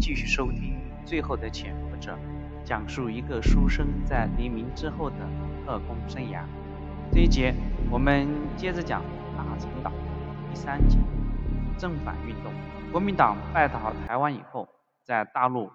[0.00, 2.12] 继续收听《最后的潜伏者》，
[2.64, 5.16] 讲述一个书生在黎明之后的
[5.66, 6.42] 特工生涯。
[7.12, 7.54] 这一节
[7.90, 8.26] 我们
[8.56, 9.02] 接着讲
[9.36, 9.92] 大陈岛
[10.48, 10.96] 第三节
[11.76, 12.50] 正反运动。
[12.90, 14.66] 国民党败逃台湾以后，
[15.04, 15.70] 在大陆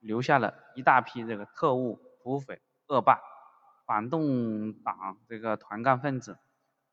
[0.00, 3.20] 留下了一大批这个特务、土匪、恶霸、
[3.86, 6.38] 反动党这个团干分子、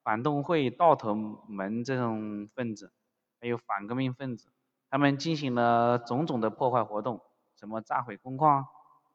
[0.03, 1.15] 反动会道头
[1.49, 2.93] 门这种分子，
[3.41, 4.51] 还有反革命分子。
[4.89, 7.21] 他们进行了种种的破坏活动，
[7.59, 8.65] 什么炸毁工矿、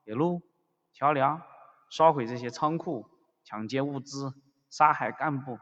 [0.04, 0.42] 铁路、
[0.92, 1.42] 桥梁，
[1.90, 3.06] 烧毁这些仓库，
[3.44, 4.34] 抢劫物资，
[4.68, 5.58] 杀害干部，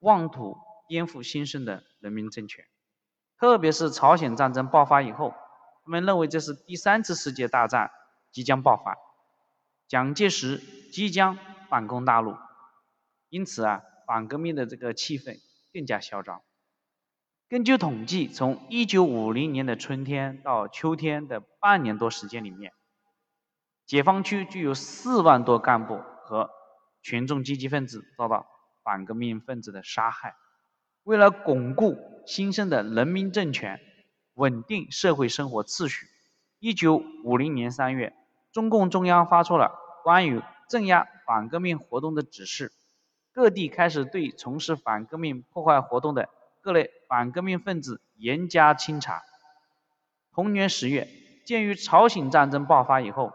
[0.00, 2.64] 妄图颠覆新生的人民政权。
[3.38, 5.34] 特别是朝鲜战争爆发以后，
[5.84, 7.90] 他们认为这是第三次世界大战
[8.30, 8.96] 即将爆发，
[9.88, 10.58] 蒋介石
[10.92, 11.38] 即将
[11.68, 12.36] 反攻大陆，
[13.28, 15.40] 因此啊，反革命的这个气氛
[15.72, 16.42] 更加嚣张。
[17.48, 22.72] 根据统计，从1950年的春天到秋天的半年多时间里面，
[23.86, 26.50] 解放区就有4万多干部和
[27.02, 28.48] 群众积极分子遭到
[28.82, 30.34] 反革命分子的杀害。
[31.04, 33.80] 为了巩固新生的人民政权，
[34.34, 36.08] 稳定社会生活秩序
[36.58, 38.12] ，1950年3月，
[38.50, 39.70] 中共中央发出了
[40.02, 42.72] 关于镇压反革命活动的指示，
[43.32, 46.28] 各地开始对从事反革命破坏活动的。
[46.66, 49.22] 各类反革命分子严加清查。
[50.32, 51.08] 同年十月，
[51.44, 53.32] 鉴于朝鲜战争爆发以后，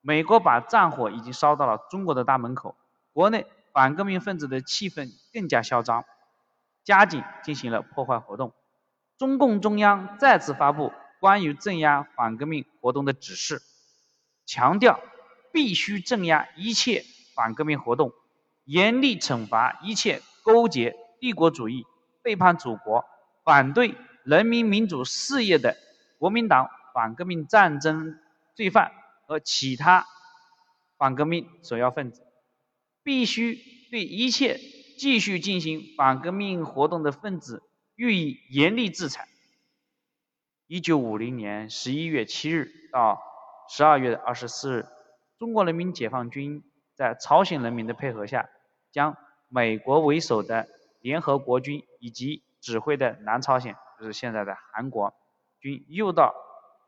[0.00, 2.74] 美国把战火已经烧到了中国的大门口，
[3.12, 6.04] 国内反革命分子的气氛更加嚣张，
[6.82, 8.52] 加紧进行了破坏活动。
[9.16, 13.62] 中共中央再次发布关于镇压反革命活动的指示，
[14.44, 14.98] 强调
[15.52, 17.04] 必须镇压一切
[17.36, 18.10] 反革命活动，
[18.64, 21.86] 严厉惩罚一切勾结帝国主义。
[22.22, 23.04] 背叛祖国、
[23.44, 25.76] 反对人民民主事业的
[26.18, 28.18] 国民党反革命战争
[28.54, 28.92] 罪犯
[29.26, 30.06] 和其他
[30.98, 32.22] 反革命首要分子，
[33.02, 33.58] 必须
[33.90, 34.58] 对一切
[34.98, 37.62] 继续进行反革命活动的分子
[37.96, 39.26] 予以严厉制裁。
[40.66, 43.22] 一九五零年十一月七日到
[43.68, 44.86] 十二月二十四日，
[45.38, 46.62] 中国人民解放军
[46.94, 48.50] 在朝鲜人民的配合下，
[48.92, 49.16] 将
[49.48, 50.68] 美国为首的。
[51.00, 55.14] 联合国军以及指挥的南朝鲜，就是现在的韩国
[55.60, 56.34] 军，又到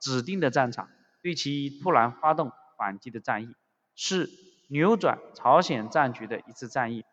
[0.01, 0.89] 指定的战场，
[1.23, 3.55] 对其突然发动反击的战役，
[3.95, 4.29] 是
[4.69, 7.05] 扭转朝鲜战局的一次战役，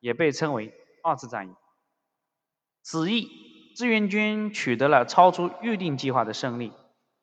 [0.00, 0.72] 也被称为
[1.02, 1.54] 二次战役。
[2.82, 3.28] 此役，
[3.76, 6.72] 志愿军取得了超出预定计划的胜利，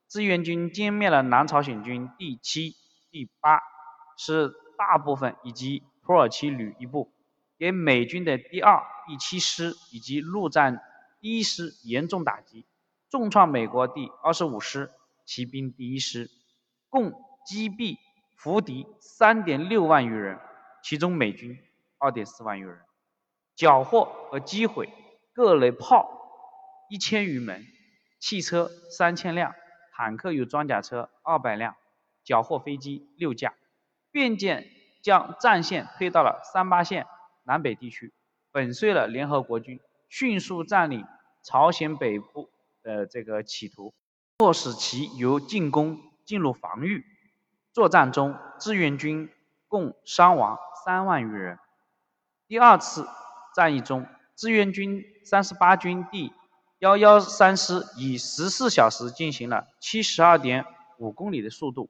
[0.07, 2.75] 志愿军歼灭了南朝鲜军第七、
[3.11, 3.59] 第八
[4.17, 7.11] 师大部分以及土耳其旅一部。
[7.57, 10.81] 给美军的第二、第七师以及陆战
[11.19, 12.65] 一师严重打击，
[13.09, 14.91] 重创美国第二十五师
[15.25, 16.29] 骑兵第一师，
[16.89, 17.13] 共
[17.45, 17.97] 击毙
[18.35, 20.39] 俘敌三点六万余人，
[20.83, 21.57] 其中美军
[21.97, 22.81] 二点四万余人，
[23.55, 24.93] 缴获和击毁
[25.33, 27.65] 各类炮一千余门，
[28.19, 29.55] 汽车三千辆，
[29.93, 31.75] 坦克与装甲车二百辆，
[32.23, 33.53] 缴获飞机六架，
[34.11, 34.69] 便舰
[35.01, 37.07] 将战线推到了三八线。
[37.45, 38.11] 南北地区
[38.51, 39.79] 粉碎了联合国军
[40.09, 41.05] 迅速占领
[41.43, 42.49] 朝鲜北部
[42.81, 43.93] 的这个企图，
[44.37, 47.05] 迫使其由进攻进入防御。
[47.71, 49.29] 作战中，志愿军
[49.67, 51.59] 共伤亡三万余人。
[52.47, 53.07] 第二次
[53.53, 56.31] 战役中，志愿军三十八军第
[56.79, 60.65] 幺幺三师以十四小时进行了七十二点
[60.97, 61.89] 五公里的速度，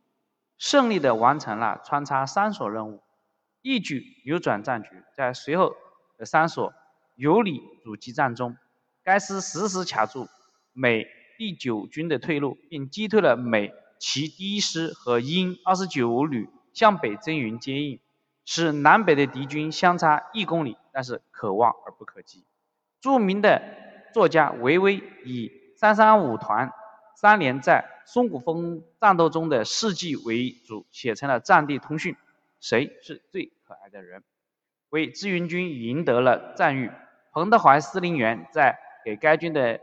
[0.58, 3.02] 胜利的完成了穿插三所任务。
[3.66, 5.76] 一举扭转战局，在随后
[6.20, 6.72] 的三所
[7.16, 8.56] 有理阻击战中，
[9.04, 10.28] 该师实时卡住
[10.72, 11.08] 美
[11.40, 18.00] 第九军的退路，并击退了美其第一师和英二十九旅向北增援接应，
[18.46, 22.46] 使南北的敌军相差一公里，但是可望而不可及。
[23.02, 23.64] 著名的
[24.14, 26.72] 作家维维以三三五团
[27.16, 32.16] 三连在松骨峰战斗中的事迹为主，写成了战地通讯。
[32.68, 34.24] 谁是最可爱的人？
[34.90, 36.92] 为志愿军赢得了赞誉。
[37.32, 39.80] 彭德怀司令员在给该军的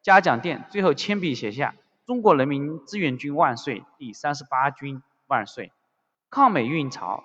[0.00, 1.74] 嘉奖电最后亲笔写下
[2.06, 5.72] ：“中国人民志愿军万岁，第三十八军万岁。”
[6.30, 7.24] 抗美运潮、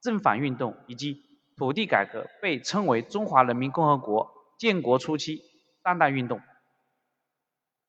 [0.00, 1.22] 正反运动以及
[1.58, 5.42] 土地改革被称为中华人民共和国建国初期
[5.82, 6.40] 三大运动。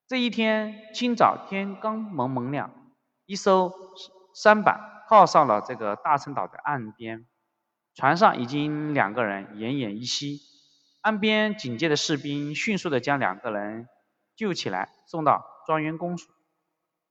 [0.06, 2.74] 这一天清早，天刚蒙蒙亮，
[3.26, 3.72] 一艘
[4.34, 4.99] 三板。
[5.10, 7.26] 靠上了这个大陈岛的岸边，
[7.96, 10.40] 船上已经两个人奄奄一息，
[11.02, 13.90] 岸边警戒的士兵迅速的将两个人
[14.36, 16.30] 救起来，送到庄园公署。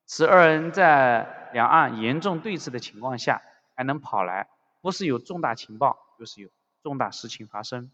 [0.06, 3.42] 此二人在两岸严重对峙的情况下
[3.74, 4.48] 还能跑来，
[4.80, 6.50] 不是有重大情报，就是有
[6.84, 7.90] 重大事情发生。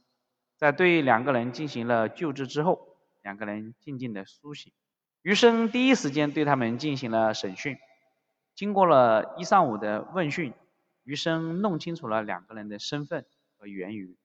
[0.58, 4.70] 在对两个人进行了救治之后，两个人静静的苏醒。
[5.22, 7.78] 余生第一时间对他们进行了审讯，
[8.54, 10.54] 经过了一上午的问讯，
[11.02, 13.26] 余生弄清楚了两个人的身份
[13.58, 14.16] 和源于。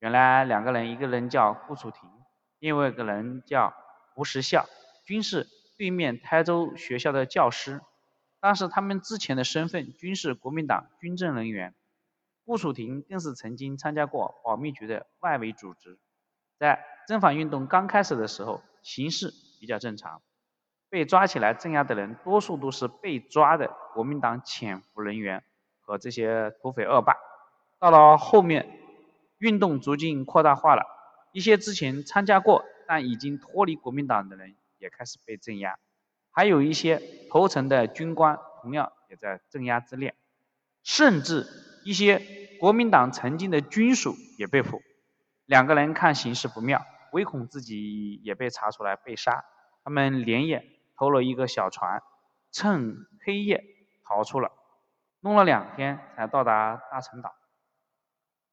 [0.00, 2.10] 原来两个人，一个人叫顾楚庭，
[2.58, 3.74] 另外一个人叫
[4.16, 4.66] 吴时孝，
[5.06, 5.46] 均是
[5.78, 7.80] 对面台州学校的教师。
[8.40, 11.74] 但是他们之前的身份均是国民党军政人员。
[12.44, 15.98] 顾楚庭更是曾经参加过保密局的外围组织。
[16.58, 20.20] 在征反运动刚开始的时候，形势比较正常，
[20.94, 25.42] 被抓起来镇压的人多数都是被抓的国民党潜伏人员
[25.80, 27.16] 和这些土匪恶霸。
[27.80, 28.80] 到了后面。
[29.38, 30.86] 运动逐渐扩大化了，
[31.32, 35.76] 一些之前参加过但已经脱离国民党的人也开始被镇压，
[36.30, 40.14] 还有一些投诚的军官同样也在镇压之列，
[40.82, 41.46] 甚至
[41.84, 42.22] 一些
[42.58, 44.80] 国民党曾经的军属也被捕。
[45.44, 46.80] 两个人看形势不妙，
[47.12, 49.44] 唯恐自己也被查出来被杀，
[49.82, 50.64] 他们连夜
[50.96, 52.02] 偷了一个小船，
[52.52, 53.64] 趁黑夜
[54.04, 54.52] 逃出了，
[55.20, 57.34] 弄了两天才到达大陈岛。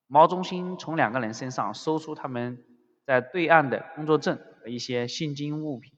[0.08, 2.66] 毛中心从两个人身上搜出他们
[3.06, 5.94] 在对岸的工作证和一些现金物品。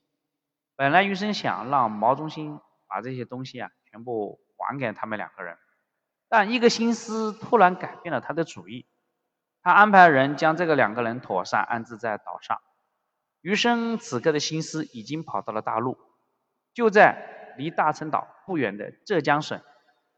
[0.76, 5.58] 本来余生想让毛中心把这些东西啊全部还给他们两个人，
[6.30, 8.86] 但一个心思突然改变了他的主意。
[9.62, 12.60] 他安排人将这个两个人妥善安置在岛上。
[13.42, 15.98] 余生此刻的心思已经跑到了大陆，
[16.74, 19.62] 就在离大陈岛不远的浙江省。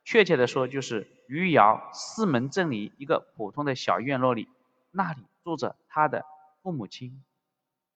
[0.03, 4.47] 确切的说，就是余姚四门镇里一个普通的小院落里，
[4.91, 6.23] 那里住着他的
[6.61, 7.23] 父母亲。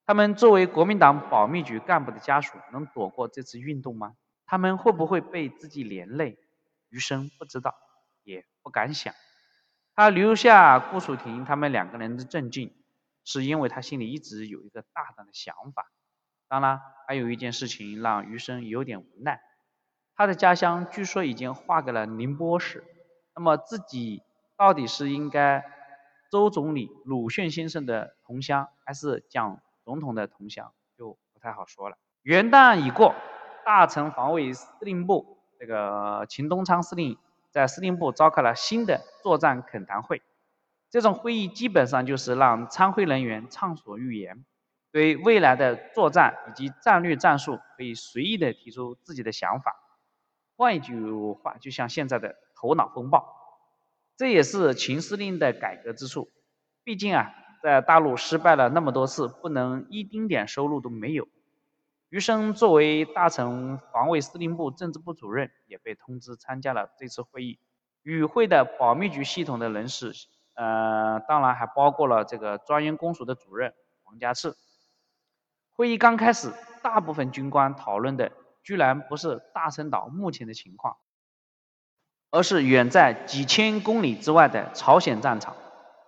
[0.06, 4.16] 他们作为国民党保密局干部的家属，能躲过这次运动吗？
[4.44, 6.36] 他们会不会被自己连累？
[6.88, 7.76] 余生不知道，
[8.24, 9.14] 也不敢想。
[9.94, 12.74] 他留下顾楚婷他们两个人的镇静，
[13.22, 15.92] 是因为他心里一直有一个大胆的想法。
[16.50, 19.40] 当然，还有一件事情让余生有点无奈。
[20.16, 22.82] 他的家乡据说已经划给了宁波市，
[23.36, 24.24] 那么自己
[24.56, 25.64] 到底是应该
[26.28, 31.96] 周总理鲁迅先生的同乡，还是蒋总统的同乡，就不太好说了。
[32.22, 33.14] 元旦已过，
[33.64, 37.16] 大城防卫司令部这个秦东昌司令
[37.52, 40.20] 在司令部召开了新的作战恳谈会，
[40.90, 44.44] 这种会议基本上就是让参会人员畅所欲言，
[44.92, 49.76] 对未来的作战以及战略战术可以随意的提出自己的想法。
[50.56, 50.94] 换一句
[51.42, 53.34] 话，就像现在的头脑风暴，
[54.16, 56.30] 这也是秦司令的改革之处。
[56.84, 57.32] 毕竟啊，
[57.62, 61.28] 在大陆失败了那么多次，不能一丁点收入都没有。
[62.08, 67.58] 余生作为大陈防卫司令部政治部主任，也被通知参加了这次会议。
[68.02, 70.12] 与会的保密局系统的人士，
[70.54, 73.72] 呃，当然还包括了这个专员公署的主任
[74.04, 74.54] 王家炽。
[75.80, 78.32] 会议刚开始，大部分军官讨论的。
[78.62, 80.98] 居然不是大陈岛目前的情况，
[82.30, 85.56] 而是远在几千公里之外的朝鲜战场。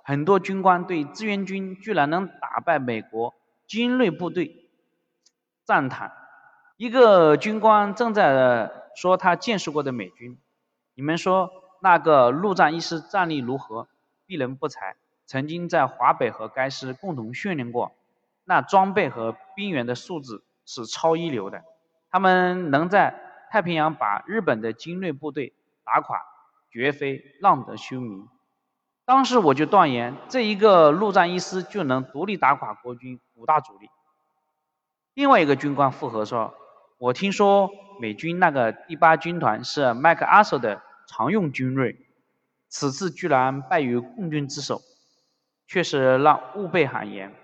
[0.05, 3.33] 很多军官对志愿军居然能打败美国
[3.67, 4.69] 精锐部队
[5.65, 6.13] 赞叹。
[6.77, 10.39] 一个军官正在说他见识过的美军，
[10.93, 11.51] 你们说
[11.81, 13.89] 那个陆战一师战力如何？
[14.27, 17.93] 鄙人不才，曾经在华北和该师共同训练过，
[18.53, 21.65] 那装备和兵员的素质是超一流的。
[22.11, 23.19] 他们能在
[23.51, 25.55] 太平洋把日本的精锐部队
[25.85, 26.19] 打垮，
[26.71, 28.29] 绝非浪得虚名。
[29.07, 33.89] 当时我就断言，这一个陆战一师就能独立打垮国军五大主力。
[35.15, 36.53] 另外一个军官附和说
[37.01, 41.97] ：“我听说美军那个第八军团是麦克阿瑟的常用军锐，
[42.69, 44.83] 此次居然败于共军之手，
[45.67, 47.35] 确实让吾辈汗颜。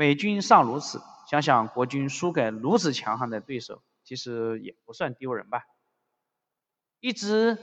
[0.00, 5.64] 美军尚如此，想想国军输给如此强悍的对手。”其实也不算丢人吧。
[7.00, 7.58] 一直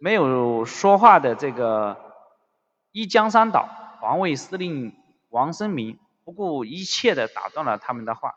[0.00, 1.98] 没有说话的这个
[2.92, 3.68] 一江山岛
[4.00, 4.94] 防卫司令
[5.30, 8.36] 王生明不顾一切的打断了他们的话：“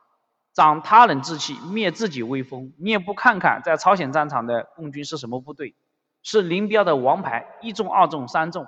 [0.56, 2.74] 长他人志气，灭自己威风。
[2.80, 5.76] 你也不看看在朝鲜战场的共军是什么部队？
[6.24, 8.66] 是林彪的王牌，一纵、二纵、三纵。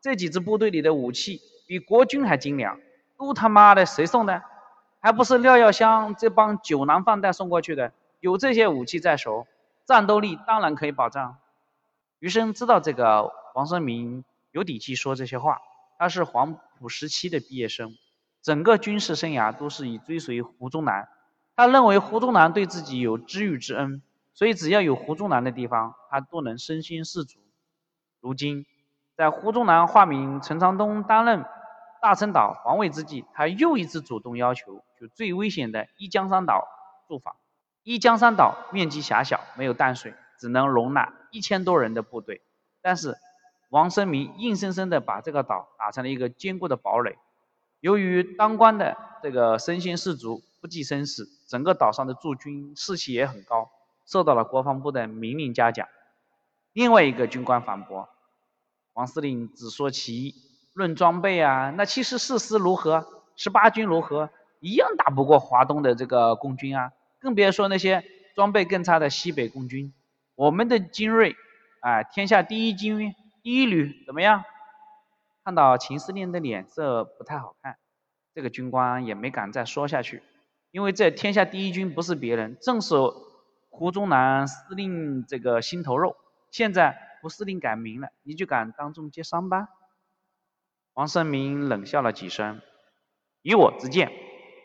[0.00, 2.80] 这几支部队里的武器比国军还精良，
[3.22, 4.42] 都他妈的谁送的？
[4.98, 9.46] 还不是廖耀湘这帮酒囊饭袋送过去的？”有这些武器在手，
[9.84, 11.36] 战斗力当然可以保障。
[12.18, 15.58] 余生知道这个王生明有底气说这些话，
[15.98, 17.96] 他是黄埔时期的毕业生，
[18.42, 21.08] 整个军事生涯都是以追随胡宗南。
[21.54, 24.02] 他认为胡宗南对自己有知遇之恩，
[24.34, 27.38] 所以只要有胡宗南的地方，他都能身先士卒。
[28.20, 28.66] 如今，
[29.16, 31.44] 在胡宗南化名陈长东担任
[32.02, 36.66] 大陈岛防卫之际，他又一次主动要求去最危险的一江山岛
[37.06, 37.36] 驻防。
[37.84, 42.42] 一江山岛面积狭小，没有淡水，只能容纳一千多人的部队。
[42.80, 43.16] 但是
[43.68, 47.16] 王生明硬生生的把这个岛打成了一个坚固的堡垒。
[47.78, 53.70] 由于当官的这个身先士卒，不计生死，整个岛上的驻军士气也很高，
[54.06, 55.86] 受到了国防部的明令嘉奖。
[56.72, 58.08] 另外一个军官反驳
[58.94, 60.34] ：“王司令只说其一，
[60.72, 63.06] 论装备啊，那七十四师如何？
[63.36, 64.30] 十八军如何？
[64.60, 66.92] 一样打不过华东的这个共军啊！
[67.18, 68.04] 更别说那些
[68.36, 69.92] 装备更差的西北共军。
[70.36, 71.34] 我们的精锐，
[71.80, 73.12] 哎，天下第一军，
[73.42, 74.44] 第一旅怎么样？”
[75.44, 77.76] 看到秦司令的脸色不太好看，
[78.32, 80.22] 这个军官也没敢再说下去，
[80.70, 82.94] 因为这天下第一军不是别人，正是
[83.68, 86.16] 胡宗南司令这个心头肉。
[86.52, 89.68] 现在胡司令改名了，你就敢当众揭伤疤？
[90.94, 92.60] 王生明冷笑了几声，
[93.42, 94.12] 以我之见，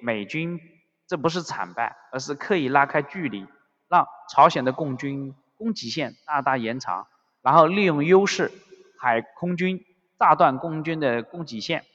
[0.02, 0.60] 美军
[1.08, 3.46] 这不是惨败，而是刻意拉开距离，
[3.90, 7.08] 让朝鲜的共军攻击线大大延长，
[7.42, 8.52] 然后利用优势，
[9.00, 9.84] 海空军。
[10.20, 11.86] 炸断共军的供给线，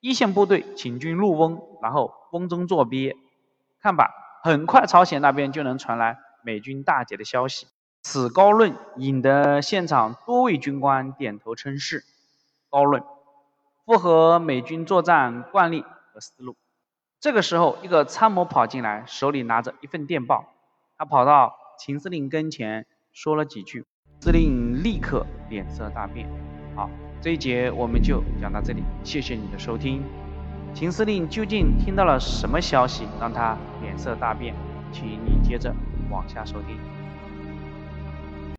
[0.00, 3.16] 一线部队请军入瓮，然后瓮中捉鳖。
[3.80, 4.10] 看吧，
[4.44, 7.66] 很快朝鲜那边就能传来美军大捷的消息。
[8.02, 12.04] 此高论引得现场多位军官点头称是。
[12.68, 13.02] 高论
[13.88, 16.56] 符合美军作战惯例和思路。
[17.20, 20.44] 这个时候，一个参谋跑进来，手里拿着一份电报。
[20.98, 23.86] 他跑到秦司令跟前，说了几句，
[24.20, 26.28] 司令立刻脸色大变。
[26.76, 26.90] 好。
[27.22, 30.02] 这一节我们就讲到这里，谢谢你的收听。
[30.74, 34.54] 秦司令究竟听到了什么消息，让他脸色大变？
[34.92, 35.74] 请你接着
[36.10, 36.97] 往下收听。